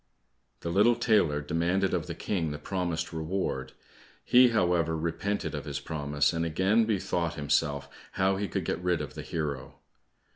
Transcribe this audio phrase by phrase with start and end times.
[0.61, 3.73] The little tailor demanded of the King the promised reward;
[4.23, 8.99] he, however, repented of his promise, and again bethought himself how he could get rid
[8.99, 9.75] of the hero.